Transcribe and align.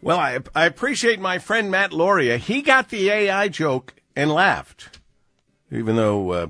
Well, 0.00 0.18
I, 0.18 0.38
I 0.54 0.66
appreciate 0.66 1.20
my 1.20 1.38
friend 1.38 1.70
Matt 1.70 1.92
Loria. 1.92 2.38
He 2.38 2.62
got 2.62 2.88
the 2.88 3.10
AI 3.10 3.48
joke 3.48 3.94
and 4.14 4.30
laughed, 4.30 5.00
even 5.72 5.96
though 5.96 6.30
uh, 6.30 6.46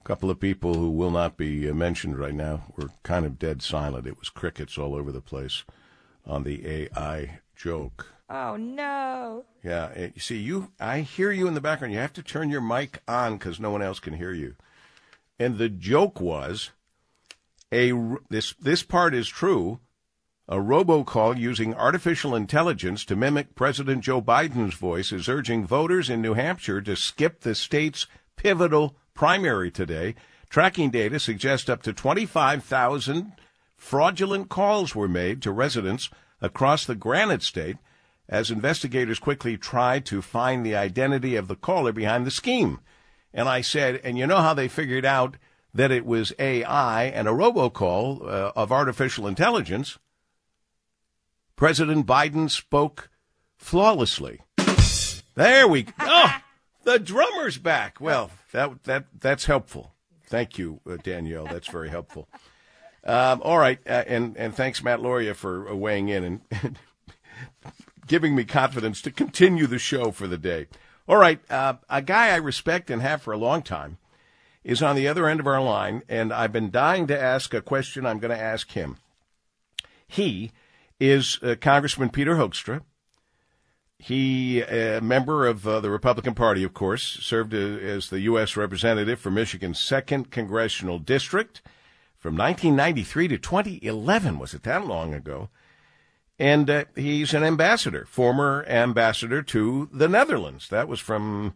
a 0.00 0.04
couple 0.04 0.30
of 0.30 0.38
people 0.38 0.74
who 0.74 0.90
will 0.90 1.10
not 1.10 1.38
be 1.38 1.68
uh, 1.68 1.72
mentioned 1.72 2.18
right 2.18 2.34
now 2.34 2.64
were 2.76 2.90
kind 3.02 3.24
of 3.24 3.38
dead 3.38 3.62
silent. 3.62 4.06
It 4.06 4.18
was 4.18 4.28
crickets 4.28 4.76
all 4.76 4.94
over 4.94 5.12
the 5.12 5.22
place 5.22 5.64
on 6.26 6.44
the 6.44 6.66
AI 6.66 7.40
joke. 7.56 8.12
Oh 8.28 8.56
no! 8.56 9.44
Yeah, 9.64 9.90
eh, 9.94 10.10
you 10.14 10.20
see, 10.20 10.36
you 10.36 10.70
I 10.78 11.00
hear 11.00 11.32
you 11.32 11.48
in 11.48 11.54
the 11.54 11.60
background. 11.60 11.94
You 11.94 12.00
have 12.00 12.12
to 12.12 12.22
turn 12.22 12.50
your 12.50 12.60
mic 12.60 13.02
on 13.08 13.38
because 13.38 13.58
no 13.58 13.70
one 13.70 13.82
else 13.82 13.98
can 13.98 14.14
hear 14.14 14.32
you. 14.32 14.56
And 15.38 15.56
the 15.56 15.70
joke 15.70 16.20
was 16.20 16.70
a 17.72 17.92
this 18.28 18.52
this 18.60 18.82
part 18.82 19.14
is 19.14 19.26
true. 19.28 19.80
A 20.52 20.56
robocall 20.56 21.38
using 21.38 21.76
artificial 21.76 22.34
intelligence 22.34 23.04
to 23.04 23.14
mimic 23.14 23.54
President 23.54 24.02
Joe 24.02 24.20
Biden's 24.20 24.74
voice 24.74 25.12
is 25.12 25.28
urging 25.28 25.64
voters 25.64 26.10
in 26.10 26.20
New 26.20 26.34
Hampshire 26.34 26.80
to 26.80 26.96
skip 26.96 27.42
the 27.42 27.54
state's 27.54 28.08
pivotal 28.34 28.96
primary 29.14 29.70
today. 29.70 30.16
Tracking 30.48 30.90
data 30.90 31.20
suggests 31.20 31.68
up 31.68 31.84
to 31.84 31.92
25,000 31.92 33.30
fraudulent 33.76 34.48
calls 34.48 34.92
were 34.92 35.06
made 35.06 35.40
to 35.42 35.52
residents 35.52 36.10
across 36.40 36.84
the 36.84 36.96
Granite 36.96 37.44
State 37.44 37.76
as 38.28 38.50
investigators 38.50 39.20
quickly 39.20 39.56
tried 39.56 40.04
to 40.06 40.20
find 40.20 40.66
the 40.66 40.74
identity 40.74 41.36
of 41.36 41.46
the 41.46 41.54
caller 41.54 41.92
behind 41.92 42.26
the 42.26 42.30
scheme. 42.32 42.80
And 43.32 43.48
I 43.48 43.60
said, 43.60 44.00
and 44.02 44.18
you 44.18 44.26
know 44.26 44.38
how 44.38 44.54
they 44.54 44.66
figured 44.66 45.04
out 45.04 45.36
that 45.72 45.92
it 45.92 46.04
was 46.04 46.32
AI 46.40 47.04
and 47.04 47.28
a 47.28 47.30
robocall 47.30 48.22
uh, 48.22 48.50
of 48.56 48.72
artificial 48.72 49.28
intelligence? 49.28 49.96
President 51.60 52.06
Biden 52.06 52.48
spoke 52.48 53.10
flawlessly. 53.58 54.40
There 55.34 55.68
we 55.68 55.82
go. 55.82 55.92
Oh, 56.00 56.36
the 56.84 56.98
drummer's 56.98 57.58
back. 57.58 58.00
Well, 58.00 58.30
that 58.52 58.82
that 58.84 59.04
that's 59.20 59.44
helpful. 59.44 59.92
Thank 60.24 60.56
you, 60.56 60.80
uh, 60.90 60.96
Danielle. 60.96 61.44
That's 61.44 61.68
very 61.68 61.90
helpful. 61.90 62.30
Um, 63.04 63.42
all 63.44 63.58
right, 63.58 63.78
uh, 63.86 64.04
and 64.06 64.38
and 64.38 64.54
thanks, 64.54 64.82
Matt 64.82 65.02
Loria, 65.02 65.34
for 65.34 65.68
uh, 65.68 65.74
weighing 65.74 66.08
in 66.08 66.40
and 66.50 66.78
giving 68.06 68.34
me 68.34 68.44
confidence 68.44 69.02
to 69.02 69.10
continue 69.10 69.66
the 69.66 69.78
show 69.78 70.12
for 70.12 70.26
the 70.26 70.38
day. 70.38 70.66
All 71.06 71.18
right, 71.18 71.40
uh, 71.50 71.74
a 71.90 72.00
guy 72.00 72.30
I 72.30 72.36
respect 72.36 72.88
and 72.88 73.02
have 73.02 73.20
for 73.20 73.34
a 73.34 73.38
long 73.38 73.60
time 73.60 73.98
is 74.64 74.82
on 74.82 74.96
the 74.96 75.06
other 75.06 75.28
end 75.28 75.40
of 75.40 75.46
our 75.46 75.62
line, 75.62 76.04
and 76.08 76.32
I've 76.32 76.52
been 76.52 76.70
dying 76.70 77.06
to 77.08 77.20
ask 77.20 77.52
a 77.52 77.60
question. 77.60 78.06
I'm 78.06 78.18
going 78.18 78.34
to 78.34 78.42
ask 78.42 78.70
him. 78.70 78.96
He 80.08 80.52
is 81.00 81.38
uh, 81.42 81.56
Congressman 81.60 82.10
Peter 82.10 82.36
Hoekstra. 82.36 82.82
He, 83.98 84.60
a 84.60 84.98
uh, 84.98 85.00
member 85.00 85.46
of 85.46 85.66
uh, 85.66 85.80
the 85.80 85.90
Republican 85.90 86.34
Party, 86.34 86.62
of 86.62 86.72
course, 86.72 87.02
served 87.02 87.52
uh, 87.52 87.58
as 87.58 88.08
the 88.08 88.20
U.S. 88.20 88.56
representative 88.56 89.18
for 89.18 89.30
Michigan's 89.30 89.80
second 89.80 90.30
congressional 90.30 90.98
district 90.98 91.60
from 92.16 92.36
1993 92.36 93.28
to 93.28 93.38
2011. 93.38 94.38
Was 94.38 94.54
it 94.54 94.62
that 94.62 94.86
long 94.86 95.12
ago? 95.12 95.48
And 96.38 96.70
uh, 96.70 96.84
he's 96.94 97.34
an 97.34 97.44
ambassador, 97.44 98.06
former 98.06 98.64
ambassador 98.66 99.42
to 99.42 99.90
the 99.92 100.08
Netherlands. 100.08 100.68
That 100.70 100.88
was 100.88 101.00
from 101.00 101.54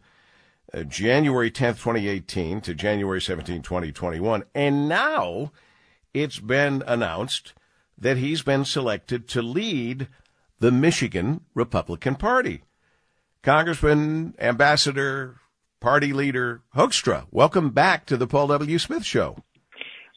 uh, 0.74 0.82
January 0.82 1.50
10th, 1.50 1.78
2018 1.78 2.60
to 2.62 2.74
January 2.74 3.22
17, 3.22 3.62
2021. 3.62 4.44
And 4.54 4.86
now 4.86 5.52
it's 6.12 6.40
been 6.40 6.82
announced 6.86 7.54
that 7.98 8.16
he's 8.16 8.42
been 8.42 8.64
selected 8.64 9.28
to 9.28 9.42
lead 9.42 10.08
the 10.58 10.72
Michigan 10.72 11.42
Republican 11.54 12.14
Party. 12.14 12.62
Congressman, 13.42 14.34
Ambassador, 14.38 15.36
Party 15.80 16.12
Leader 16.12 16.62
Hoekstra, 16.74 17.26
welcome 17.30 17.70
back 17.70 18.06
to 18.06 18.16
the 18.16 18.26
Paul 18.26 18.46
W. 18.48 18.78
Smith 18.78 19.04
Show. 19.04 19.36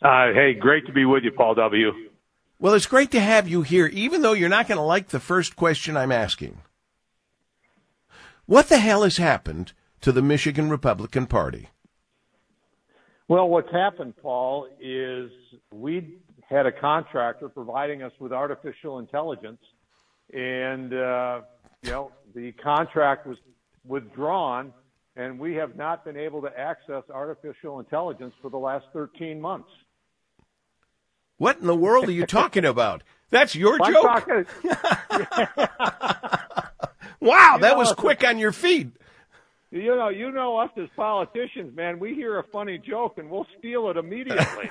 Uh, 0.02 0.32
hey, 0.34 0.54
great 0.54 0.86
to 0.86 0.94
be 0.94 1.06
with 1.06 1.24
you, 1.24 1.32
Paul 1.32 1.56
W. 1.56 1.92
Well, 2.60 2.74
it's 2.74 2.86
great 2.86 3.12
to 3.12 3.20
have 3.20 3.48
you 3.48 3.62
here, 3.62 3.88
even 3.88 4.22
though 4.22 4.34
you're 4.34 4.50
not 4.50 4.68
going 4.68 4.78
to 4.78 4.84
like 4.84 5.10
the 5.10 5.20
first 5.20 5.56
question 5.56 5.98
I'm 5.98 6.12
asking. 6.12 6.60
What 8.46 8.70
the 8.70 8.78
hell 8.78 9.04
has 9.04 9.18
happened 9.18 9.74
to 10.02 10.12
the 10.12 10.22
Michigan 10.22 10.70
Republican 10.70 11.28
Party? 11.28 11.70
Well, 13.28 13.50
what's 13.50 13.72
happened, 13.72 14.16
Paul, 14.22 14.68
is 14.80 15.30
we 15.72 16.20
had 16.48 16.66
a 16.66 16.72
contractor 16.72 17.50
providing 17.50 18.02
us 18.04 18.12
with 18.20 18.32
artificial 18.32 19.00
intelligence, 19.00 19.62
and 20.34 20.94
uh, 20.94 21.42
you 21.84 21.92
know 21.92 22.12
the 22.34 22.54
contract 22.54 23.28
was 23.28 23.38
withdrawn, 23.86 24.74
and 25.16 25.38
we 25.40 25.56
have 25.56 25.76
not 25.76 26.06
been 26.06 26.18
able 26.18 26.42
to 26.42 26.60
access 26.60 27.04
artificial 27.14 27.80
intelligence 27.80 28.34
for 28.42 28.50
the 28.50 28.58
last 28.58 28.86
13 28.94 29.40
months. 29.40 29.70
What 31.38 31.60
in 31.60 31.68
the 31.68 31.76
world 31.76 32.08
are 32.08 32.12
you 32.12 32.26
talking 32.26 32.66
about? 32.66 33.04
That's 33.30 33.54
your 33.54 33.78
joke. 33.78 34.04
Talking... 34.04 34.46
wow, 37.20 37.56
you 37.56 37.62
that 37.62 37.74
know, 37.74 37.78
was 37.78 37.92
quick 37.94 38.26
on 38.26 38.40
your 38.40 38.52
feet. 38.54 38.88
You 39.70 39.96
know, 39.96 40.10
you 40.10 40.32
know 40.32 40.58
us 40.58 40.72
as 40.78 40.88
politicians, 40.96 41.76
man. 41.76 42.00
We 42.00 42.16
hear 42.16 42.40
a 42.40 42.44
funny 42.44 42.78
joke 42.78 43.18
and 43.18 43.30
we'll 43.30 43.48
steal 43.60 43.90
it 43.90 43.98
immediately. 43.98 44.70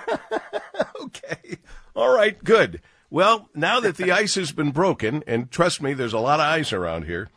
okay. 1.03 1.59
All 1.95 2.15
right, 2.15 2.43
good. 2.43 2.81
Well, 3.11 3.49
now 3.55 3.79
that 3.81 3.97
the 3.97 4.11
ice 4.11 4.35
has 4.37 4.53
been 4.53 4.71
broken, 4.71 5.23
and 5.27 5.51
trust 5.51 5.83
me, 5.83 5.93
there's 5.93 6.13
a 6.13 6.19
lot 6.19 6.41
of 6.41 6.47
ice 6.47 6.73
around 6.73 7.05
here. 7.05 7.29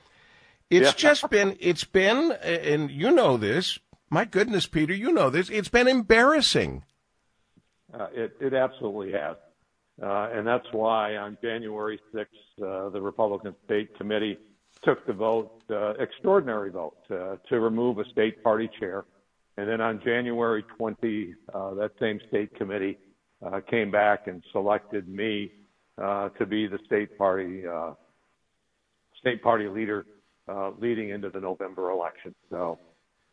It's 0.70 0.88
yeah. 0.88 0.94
just 0.96 1.30
been, 1.30 1.58
it's 1.60 1.84
been, 1.84 2.32
and 2.32 2.90
you 2.90 3.12
know 3.12 3.38
this. 3.38 3.78
My 4.10 4.26
goodness, 4.26 4.66
Peter, 4.66 4.94
you 4.94 5.12
know 5.12 5.30
this. 5.30 5.50
It's 5.50 5.70
been 5.70 5.88
embarrassing. 5.88 6.84
Uh, 7.94 8.08
it, 8.14 8.36
it 8.40 8.54
absolutely 8.54 9.12
has. 9.12 9.36
Uh, 10.02 10.30
and 10.34 10.48
that's 10.48 10.68
why 10.72 11.18
on 11.18 11.38
January 11.42 12.00
6th, 12.14 12.26
uh, 12.64 12.90
the 12.90 13.02
Republican 13.02 13.54
State 13.66 13.98
Committee 13.98 14.38
took 14.84 15.06
the 15.06 15.14
vote, 15.14 15.62
uh, 15.70 15.92
extraordinary 16.00 16.72
vote, 16.72 16.98
uh, 17.12 17.36
to 17.50 17.60
remove 17.60 18.00
a 18.00 18.06
state 18.12 18.44
party 18.44 18.70
chair. 18.80 19.06
And 19.58 19.68
then 19.68 19.82
on 19.82 20.02
January 20.04 20.64
20, 20.78 21.34
uh, 21.54 21.74
that 21.76 21.92
same 22.00 22.20
state 22.30 22.56
committee 22.56 22.98
uh, 23.46 23.60
came 23.70 23.92
back 23.92 24.28
and 24.28 24.44
selected 24.52 25.08
me 25.08 25.52
uh, 26.02 26.30
to 26.30 26.46
be 26.46 26.68
the 26.68 26.80
state 26.86 27.18
party 27.18 27.64
uh, 27.68 27.94
state 29.20 29.44
party 29.44 29.68
leader 29.68 30.06
uh, 30.48 30.72
leading 30.80 31.10
into 31.10 31.30
the 31.30 31.40
November 31.40 31.92
election. 31.92 32.34
So 32.50 32.80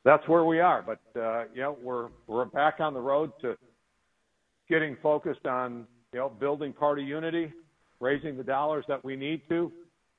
that's 0.04 0.26
where 0.28 0.44
we 0.44 0.60
are. 0.60 0.82
But 0.82 1.20
uh, 1.20 1.44
you 1.54 1.62
know, 1.62 1.76
we're 1.80 2.08
we're 2.26 2.44
back 2.44 2.80
on 2.80 2.94
the 2.94 3.00
road 3.00 3.32
to 3.42 3.56
getting 4.68 4.96
focused 5.02 5.46
on 5.46 5.86
you 6.12 6.18
know 6.18 6.28
building 6.28 6.72
party 6.72 7.02
unity, 7.02 7.52
raising 8.00 8.36
the 8.36 8.44
dollars 8.44 8.84
that 8.88 9.04
we 9.04 9.16
need 9.16 9.42
to, 9.48 9.72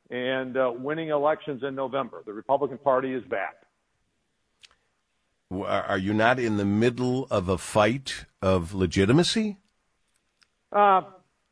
and 0.09 0.57
uh, 0.57 0.72
winning 0.75 1.09
elections 1.09 1.63
in 1.63 1.75
November. 1.75 2.23
The 2.25 2.34
Republican 2.34 2.78
Party 2.78 3.13
is 3.13 3.23
back. 3.25 3.56
Are 5.50 5.97
you 5.97 6.13
not 6.13 6.40
in 6.40 6.57
the 6.57 6.66
middle 6.66 7.25
of 7.31 7.47
a 7.47 7.57
fight 7.57 8.25
of 8.41 8.73
legitimacy? 8.73 9.57
Uh, 10.73 11.03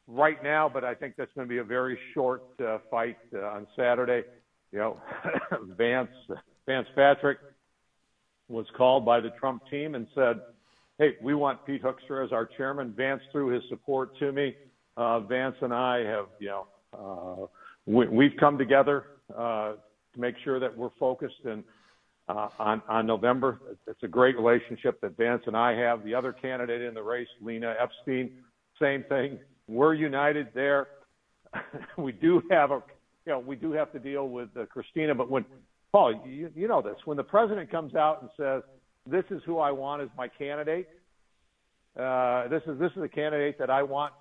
right 0.08 0.44
now, 0.44 0.70
but 0.70 0.84
I 0.84 0.96
think 0.96 1.16
that's 1.18 1.32
going 1.34 1.48
to 1.48 1.50
be 1.50 1.60
a 1.60 1.64
very 1.64 1.98
short 2.14 2.44
uh, 2.60 2.80
fight 2.92 3.18
uh, 3.34 3.40
on 3.46 3.68
Saturday. 3.76 4.24
You 4.74 4.80
know, 4.80 5.02
Vance 5.78 6.10
Vance 6.66 6.88
Patrick 6.96 7.38
was 8.50 8.66
called 8.76 9.06
by 9.06 9.22
the 9.22 9.30
Trump 9.40 9.64
team 9.70 9.96
and 9.96 10.08
said, 10.14 10.42
"Hey, 10.98 11.16
we 11.22 11.34
want 11.34 11.66
Pete 11.66 11.82
Hoekstra 11.82 12.26
as 12.26 12.34
our 12.34 12.46
chairman." 12.46 12.92
Vance 12.92 13.22
threw 13.32 13.48
his 13.48 13.64
support 13.70 14.18
to 14.20 14.34
me. 14.34 14.56
Uh, 14.98 15.22
Vance 15.22 15.56
and 15.62 15.74
I 15.74 16.00
have, 16.00 16.28
you 16.40 16.48
know, 16.48 16.68
uh, 16.94 17.46
we've 17.86 18.36
come 18.40 18.58
together 18.58 19.06
uh, 19.38 19.74
to 20.14 20.20
make 20.20 20.36
sure 20.44 20.60
that 20.60 20.76
we're 20.76 20.90
focused 21.00 21.46
and 21.46 21.64
uh, 22.28 22.50
on 22.58 23.06
November. 23.06 23.60
It's 23.88 24.02
a 24.04 24.08
great 24.08 24.36
relationship 24.36 25.00
that 25.02 25.16
Vance 25.18 25.44
and 25.46 25.56
I 25.56 25.74
have. 25.76 26.04
The 26.04 26.16
other 26.16 26.34
candidate 26.34 26.82
in 26.82 26.94
the 26.94 27.04
race, 27.04 27.28
Lena 27.42 27.76
Epstein, 27.80 28.32
same 28.82 29.04
thing. 29.08 29.40
We're 29.68 29.94
united 29.94 30.48
there. 30.54 30.88
we 31.98 32.12
do 32.12 32.42
have 32.50 32.72
a, 32.72 32.82
you 33.26 33.34
know, 33.34 33.40
we 33.40 33.56
do 33.56 33.72
have 33.74 33.92
to 33.94 34.00
deal 34.00 34.28
with 34.28 34.50
uh, 34.58 34.66
Kristina. 34.66 35.16
But 35.16 35.30
when 35.30 35.46
Paul, 35.92 36.20
you, 36.26 36.68
know 36.68 36.82
this, 36.82 36.98
when 37.06 37.18
the 37.18 37.24
president 37.24 37.70
comes 37.72 37.96
out 37.96 38.22
and 38.22 38.30
says, 38.38 38.64
"This 39.10 39.24
is 39.30 39.42
who 39.46 39.60
I 39.60 39.72
want 39.72 40.02
as 40.02 40.10
my 40.18 40.28
candidate," 40.28 40.90
this 41.96 42.62
is 42.68 42.80
this 42.80 42.92
is 42.96 43.02
the 43.02 43.10
candidate 43.10 43.58
that 43.60 43.70
I 43.70 43.84
want 43.84 44.14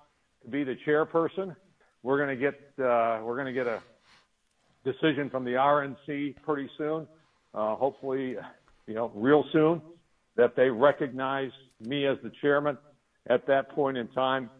to 0.43 0.49
be 0.49 0.63
the 0.63 0.75
chairperson. 0.87 1.55
We're 2.05 2.23
going 2.23 2.37
to 2.37 2.39
get 2.39 2.53
uh, 2.77 3.19
we're 3.23 3.33
going 3.33 3.47
to 3.47 3.51
get 3.51 3.65
a 3.65 3.81
decision 4.83 5.31
from 5.31 5.43
the 5.43 5.53
RNC 5.53 6.35
pretty 6.43 6.69
soon. 6.77 7.07
Uh, 7.51 7.75
hopefully, 7.75 8.35
you 8.85 8.93
know, 8.93 9.11
real 9.15 9.43
soon, 9.51 9.81
that 10.37 10.55
they 10.55 10.69
recognize 10.69 11.49
me 11.79 12.05
as 12.05 12.17
the 12.21 12.31
chairman 12.43 12.77
at 13.27 13.47
that 13.47 13.71
point 13.71 13.97
in 13.97 14.07
time, 14.09 14.51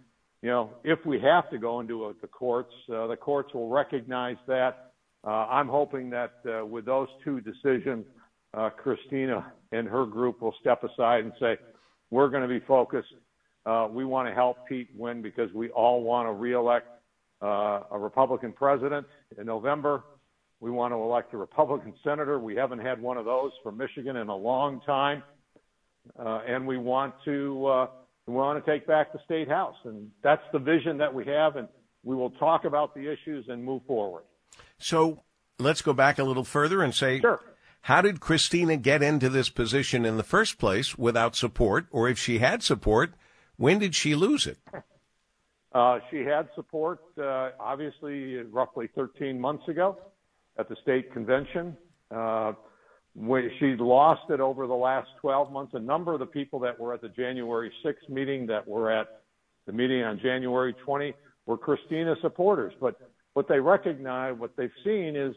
you 0.41 0.49
know, 0.49 0.71
if 0.83 0.97
we 1.05 1.19
have 1.19 1.47
to 1.51 1.59
go 1.59 1.81
into 1.81 2.15
the 2.19 2.27
courts, 2.27 2.73
uh, 2.91 3.05
the 3.05 3.15
courts 3.15 3.53
will 3.53 3.69
recognize 3.69 4.37
that. 4.47 4.93
uh, 5.23 5.45
I'm 5.45 5.67
hoping 5.67 6.09
that 6.09 6.33
uh, 6.47 6.65
with 6.65 6.85
those 6.85 7.09
two 7.23 7.41
decisions, 7.41 8.07
uh, 8.55 8.71
Kristina 8.83 9.45
and 9.71 9.87
her 9.87 10.07
group 10.07 10.41
will 10.41 10.55
step 10.61 10.83
aside 10.83 11.23
and 11.23 11.33
say, 11.39 11.57
we're 12.09 12.29
going 12.29 12.41
to 12.41 12.49
be 12.49 12.65
focused. 12.65 13.13
Uh, 13.67 13.87
we 13.91 14.03
want 14.03 14.27
to 14.27 14.33
help 14.33 14.67
Pete 14.67 14.89
win 14.97 15.21
because 15.21 15.53
we 15.53 15.69
all 15.69 16.01
want 16.01 16.27
to 16.27 16.33
reelect 16.33 16.87
a 17.41 17.97
Republican 17.97 18.53
president 18.53 19.05
in 19.37 19.45
November. 19.45 20.03
We 20.59 20.71
want 20.71 20.93
to 20.93 20.97
elect 20.97 21.33
a 21.33 21.37
Republican 21.37 21.93
senator. 22.03 22.39
We 22.39 22.55
haven't 22.55 22.79
had 22.79 23.01
one 23.01 23.17
of 23.17 23.25
those 23.25 23.51
for 23.61 23.71
Michigan 23.71 24.15
in 24.15 24.29
a 24.29 24.35
long 24.35 24.81
time. 24.85 25.21
Uh, 26.17 26.41
and 26.47 26.65
we 26.65 26.77
want 26.77 27.13
to 27.25 27.65
uh, 27.65 27.87
we 28.27 28.33
want 28.33 28.63
to 28.63 28.71
take 28.71 28.87
back 28.87 29.11
the 29.11 29.19
state 29.25 29.47
house, 29.47 29.75
and 29.85 30.09
that's 30.23 30.43
the 30.53 30.59
vision 30.59 30.97
that 30.97 31.13
we 31.13 31.25
have. 31.25 31.55
And 31.55 31.67
we 32.03 32.15
will 32.15 32.31
talk 32.31 32.65
about 32.65 32.93
the 32.93 33.11
issues 33.11 33.45
and 33.49 33.63
move 33.63 33.81
forward. 33.87 34.23
So 34.77 35.23
let's 35.59 35.81
go 35.81 35.93
back 35.93 36.19
a 36.19 36.23
little 36.23 36.43
further 36.43 36.81
and 36.81 36.93
say, 36.93 37.19
sure. 37.19 37.41
how 37.81 38.01
did 38.01 38.19
Kristina 38.19 38.81
get 38.81 39.01
into 39.01 39.29
this 39.29 39.49
position 39.49 40.05
in 40.05 40.17
the 40.17 40.23
first 40.23 40.57
place 40.57 40.97
without 40.97 41.35
support? 41.35 41.87
Or 41.91 42.07
if 42.07 42.19
she 42.19 42.39
had 42.39 42.63
support, 42.63 43.13
when 43.57 43.79
did 43.79 43.95
she 43.95 44.15
lose 44.15 44.47
it? 44.47 44.59
Uh, 45.75 45.99
she 46.09 46.19
had 46.19 46.47
support, 46.55 47.01
uh, 47.21 47.49
obviously, 47.59 48.37
roughly 48.43 48.87
13 48.95 49.37
months 49.37 49.67
ago 49.67 49.97
at 50.57 50.69
the 50.69 50.75
state 50.81 51.11
convention. 51.11 51.75
Uh, 52.09 52.53
she 53.59 53.75
lost 53.77 54.21
it 54.29 54.39
over 54.39 54.67
the 54.67 54.73
last 54.73 55.09
12 55.19 55.51
months. 55.51 55.73
A 55.73 55.79
number 55.79 56.13
of 56.13 56.19
the 56.19 56.25
people 56.25 56.59
that 56.59 56.79
were 56.79 56.93
at 56.93 57.01
the 57.01 57.09
January 57.09 57.69
6th 57.83 58.07
meeting, 58.07 58.47
that 58.47 58.65
were 58.65 58.89
at 58.89 59.23
the 59.67 59.73
meeting 59.73 60.01
on 60.01 60.17
January 60.23 60.73
20, 60.85 61.13
were 61.45 61.57
Kristina 61.57 62.15
supporters. 62.21 62.71
But 62.79 62.95
what 63.33 63.49
they 63.49 63.59
recognize, 63.59 64.33
what 64.37 64.55
they've 64.55 64.71
seen 64.85 65.17
is 65.17 65.35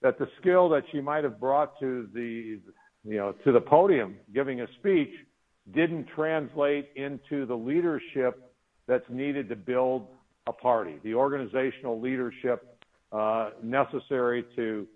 that 0.00 0.16
the 0.16 0.28
skill 0.40 0.68
that 0.68 0.84
she 0.92 1.00
might 1.00 1.24
have 1.24 1.40
brought 1.40 1.76
to 1.80 2.08
the, 2.14 2.60
you 3.04 3.16
know, 3.16 3.34
to 3.44 3.50
the 3.50 3.60
podium 3.60 4.14
giving 4.32 4.60
a 4.60 4.66
speech 4.78 5.12
didn't 5.74 6.06
translate 6.14 6.90
into 6.94 7.46
the 7.46 7.54
leadership 7.54 8.53
that's 8.86 9.08
needed 9.08 9.48
to 9.48 9.56
build 9.56 10.06
a 10.46 10.52
party, 10.52 10.96
the 11.02 11.14
organizational 11.14 12.00
leadership 12.00 12.78
uh, 13.12 13.50
necessary 13.62 14.44
to, 14.56 14.86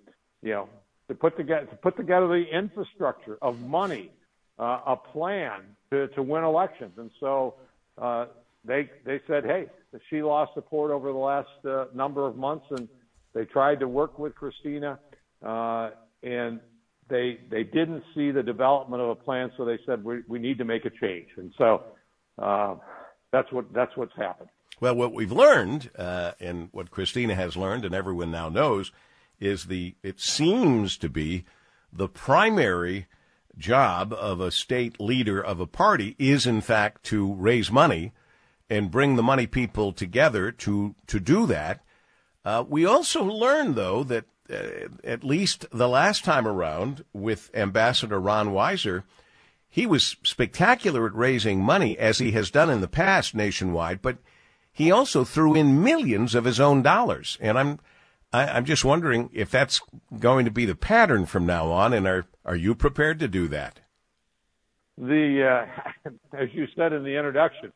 you 0.42 0.50
know, 0.50 0.68
to 1.08 1.14
put 1.14 1.36
together 1.36 1.66
to 1.66 1.76
put 1.76 1.96
together 1.96 2.28
the 2.28 2.44
infrastructure 2.52 3.38
of 3.40 3.58
money, 3.60 4.10
uh, 4.58 4.80
a 4.86 4.96
plan 4.96 5.62
to, 5.90 6.08
to 6.08 6.22
win 6.22 6.44
elections. 6.44 6.92
And 6.98 7.10
so 7.18 7.54
uh, 7.96 8.26
they 8.64 8.90
they 9.06 9.20
said, 9.26 9.44
hey, 9.44 9.66
she 10.10 10.22
lost 10.22 10.52
support 10.54 10.90
over 10.90 11.12
the 11.12 11.18
last 11.18 11.48
uh, 11.64 11.86
number 11.94 12.26
of 12.26 12.36
months, 12.36 12.66
and 12.70 12.88
they 13.34 13.44
tried 13.46 13.80
to 13.80 13.88
work 13.88 14.18
with 14.18 14.34
Kristina, 14.34 14.98
uh, 15.42 15.90
and 16.22 16.60
they 17.08 17.38
they 17.50 17.62
didn't 17.62 18.02
see 18.14 18.30
the 18.30 18.42
development 18.42 19.02
of 19.02 19.08
a 19.08 19.14
plan, 19.14 19.50
so 19.56 19.64
they 19.64 19.78
said 19.86 20.04
we 20.04 20.20
we 20.28 20.38
need 20.38 20.58
to 20.58 20.64
make 20.64 20.84
a 20.84 20.90
change. 20.90 21.28
And 21.36 21.54
so 21.56 21.84
uh, 22.38 22.74
that's 23.32 23.52
what 23.52 23.72
that's 23.72 23.96
what's 23.96 24.16
happened. 24.16 24.48
Well, 24.80 24.94
what 24.94 25.12
we've 25.12 25.32
learned, 25.32 25.90
uh, 25.98 26.32
and 26.38 26.68
what 26.70 26.90
Kristina 26.90 27.34
has 27.34 27.56
learned, 27.56 27.84
and 27.84 27.94
everyone 27.94 28.30
now 28.30 28.48
knows, 28.48 28.92
is 29.40 29.66
the 29.66 29.94
it 30.02 30.20
seems 30.20 30.96
to 30.98 31.08
be 31.08 31.44
the 31.92 32.08
primary 32.08 33.06
job 33.56 34.12
of 34.12 34.40
a 34.40 34.52
state 34.52 35.00
leader 35.00 35.40
of 35.42 35.58
a 35.58 35.66
party 35.66 36.14
is 36.18 36.46
in 36.46 36.60
fact 36.60 37.02
to 37.02 37.34
raise 37.34 37.72
money 37.72 38.12
and 38.70 38.90
bring 38.90 39.16
the 39.16 39.22
money 39.22 39.46
people 39.46 39.92
together 39.92 40.52
to 40.52 40.94
to 41.06 41.18
do 41.18 41.46
that. 41.46 41.80
Uh, 42.44 42.64
we 42.66 42.86
also 42.86 43.24
learned 43.24 43.74
though 43.74 44.04
that 44.04 44.26
uh, 44.50 44.88
at 45.04 45.24
least 45.24 45.66
the 45.72 45.88
last 45.88 46.24
time 46.24 46.46
around 46.46 47.04
with 47.12 47.50
Ambassador 47.52 48.20
Ron 48.20 48.48
Weiser, 48.48 49.02
he 49.68 49.86
was 49.86 50.16
spectacular 50.22 51.06
at 51.06 51.14
raising 51.14 51.60
money 51.60 51.98
as 51.98 52.18
he 52.18 52.32
has 52.32 52.50
done 52.50 52.70
in 52.70 52.80
the 52.80 52.88
past 52.88 53.34
nationwide, 53.34 54.00
but 54.00 54.18
he 54.72 54.90
also 54.90 55.24
threw 55.24 55.54
in 55.54 55.82
millions 55.82 56.34
of 56.34 56.44
his 56.44 56.60
own 56.60 56.82
dollars. 56.82 57.36
And 57.40 57.58
I'm 57.58 57.78
I, 58.32 58.58
am 58.58 58.64
just 58.64 58.84
wondering 58.84 59.30
if 59.32 59.50
that's 59.50 59.80
going 60.18 60.44
to 60.44 60.50
be 60.50 60.66
the 60.66 60.74
pattern 60.74 61.26
from 61.26 61.46
now 61.46 61.70
on, 61.70 61.92
and 61.92 62.06
are 62.06 62.26
are 62.44 62.56
you 62.56 62.74
prepared 62.74 63.18
to 63.20 63.28
do 63.28 63.48
that? 63.48 63.80
The 64.96 65.66
uh, 66.04 66.10
as 66.36 66.48
you 66.52 66.66
said 66.76 66.92
in 66.92 67.04
the 67.04 67.16
introduction, 67.16 67.72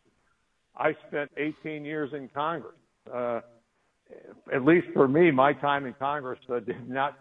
I 0.77 0.95
spent 1.09 1.31
18 1.37 1.85
years 1.85 2.13
in 2.13 2.29
Congress. 2.29 2.77
Uh, 3.13 3.41
at 4.53 4.65
least 4.65 4.89
for 4.93 5.09
me, 5.09 5.31
my 5.31 5.55
time 5.55 5.87
in 5.87 5.95
Congress 5.95 6.39
uh, 6.51 6.61
did 6.61 6.89
not 6.89 7.19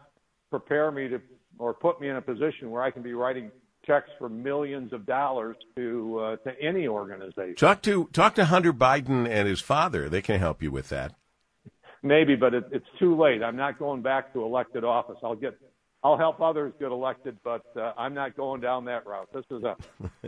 prepare 0.49 0.91
me 0.91 1.07
to 1.07 1.21
or 1.57 1.73
put 1.73 2.01
me 2.01 2.09
in 2.09 2.15
a 2.15 2.21
position 2.21 2.71
where 2.71 2.81
I 2.81 2.91
can 2.91 3.03
be 3.03 3.13
writing 3.13 3.51
checks 3.85 4.09
for 4.17 4.29
millions 4.29 4.93
of 4.93 5.05
dollars 5.05 5.57
to 5.75 6.19
uh, 6.19 6.35
to 6.37 6.61
any 6.61 6.87
organization. 6.87 7.55
Talk 7.55 7.81
to 7.83 8.09
talk 8.13 8.35
to 8.35 8.45
Hunter 8.45 8.73
Biden 8.73 9.27
and 9.27 9.47
his 9.47 9.59
father. 9.59 10.09
They 10.09 10.21
can 10.21 10.39
help 10.39 10.61
you 10.61 10.71
with 10.71 10.89
that. 10.89 11.15
Maybe, 12.03 12.35
but 12.35 12.53
it, 12.53 12.65
it's 12.71 12.87
too 12.99 13.15
late. 13.15 13.43
I'm 13.43 13.55
not 13.55 13.77
going 13.77 14.01
back 14.01 14.33
to 14.33 14.43
elected 14.43 14.83
office. 14.83 15.17
I'll 15.23 15.35
get, 15.35 15.55
I'll 16.03 16.17
help 16.17 16.41
others 16.41 16.73
get 16.79 16.91
elected, 16.91 17.37
but 17.43 17.63
uh, 17.75 17.93
I'm 17.95 18.15
not 18.15 18.35
going 18.35 18.59
down 18.59 18.85
that 18.85 19.05
route. 19.05 19.29
This 19.31 19.45
is 19.51 19.63
a, 19.63 19.75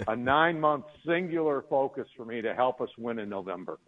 a 0.12 0.16
nine 0.16 0.60
month 0.60 0.86
singular 1.06 1.66
focus 1.70 2.08
for 2.16 2.26
me 2.26 2.42
to 2.42 2.54
help 2.54 2.80
us 2.80 2.90
win 2.98 3.18
in 3.18 3.28
November. 3.28 3.80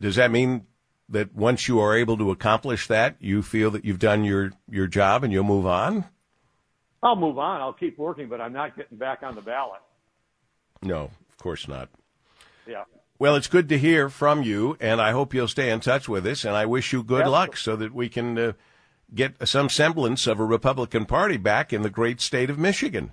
Does 0.00 0.16
that 0.16 0.30
mean 0.30 0.66
that 1.08 1.34
once 1.34 1.66
you 1.66 1.80
are 1.80 1.96
able 1.96 2.16
to 2.18 2.30
accomplish 2.30 2.86
that, 2.86 3.16
you 3.18 3.42
feel 3.42 3.70
that 3.72 3.84
you've 3.84 3.98
done 3.98 4.22
your, 4.22 4.52
your 4.70 4.86
job 4.86 5.24
and 5.24 5.32
you'll 5.32 5.44
move 5.44 5.66
on? 5.66 6.04
I'll 7.04 7.16
move 7.16 7.38
on. 7.38 7.60
I'll 7.60 7.74
keep 7.74 7.98
working, 7.98 8.28
but 8.28 8.40
I'm 8.40 8.54
not 8.54 8.76
getting 8.76 8.96
back 8.96 9.22
on 9.22 9.34
the 9.34 9.42
ballot. 9.42 9.80
No, 10.82 11.02
of 11.02 11.38
course 11.38 11.68
not. 11.68 11.90
Yeah. 12.66 12.84
Well, 13.18 13.36
it's 13.36 13.46
good 13.46 13.68
to 13.68 13.78
hear 13.78 14.08
from 14.08 14.42
you, 14.42 14.76
and 14.80 15.00
I 15.00 15.12
hope 15.12 15.34
you'll 15.34 15.46
stay 15.46 15.70
in 15.70 15.80
touch 15.80 16.08
with 16.08 16.26
us. 16.26 16.44
And 16.44 16.56
I 16.56 16.66
wish 16.66 16.92
you 16.92 17.04
good 17.04 17.26
luck 17.26 17.56
so 17.56 17.76
that 17.76 17.94
we 17.94 18.08
can 18.08 18.38
uh, 18.38 18.52
get 19.14 19.46
some 19.46 19.68
semblance 19.68 20.26
of 20.26 20.40
a 20.40 20.44
Republican 20.44 21.04
Party 21.04 21.36
back 21.36 21.72
in 21.72 21.82
the 21.82 21.90
great 21.90 22.20
state 22.20 22.50
of 22.50 22.58
Michigan. 22.58 23.12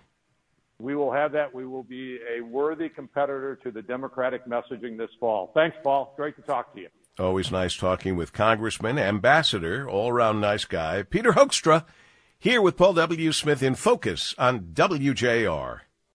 We 0.79 0.95
will 0.95 1.11
have 1.11 1.33
that. 1.33 1.53
We 1.53 1.67
will 1.67 1.83
be 1.83 2.17
a 2.35 2.41
worthy 2.41 2.89
competitor 2.89 3.59
to 3.63 3.71
the 3.71 3.83
Democratic 3.83 4.47
messaging 4.47 4.97
this 4.97 5.11
fall. 5.19 5.51
Thanks, 5.53 5.77
Paul. 5.83 6.13
Great 6.15 6.35
to 6.37 6.41
talk 6.41 6.73
to 6.73 6.81
you. 6.81 6.87
Always 7.19 7.51
nice 7.51 7.75
talking 7.75 8.15
with 8.15 8.33
Congressman, 8.33 8.97
Ambassador, 8.97 9.87
all 9.87 10.09
around 10.09 10.39
nice 10.39 10.65
guy, 10.65 11.03
Peter 11.03 11.33
Hoekstra, 11.33 11.85
here 12.41 12.59
with 12.59 12.75
Paul 12.75 12.93
W. 12.93 13.31
Smith 13.31 13.61
in 13.61 13.75
Focus 13.75 14.33
on 14.35 14.73
WJR. 14.73 15.81